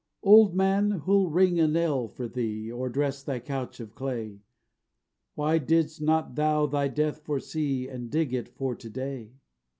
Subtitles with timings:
[0.23, 4.39] Old man, who'll ring a knell for thee, Or dress thy couch of clay?
[5.35, 9.33] Why didst not thou thy death foresee, And dig it for to day?